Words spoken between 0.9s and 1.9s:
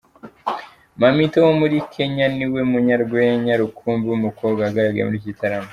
Mammito wo muri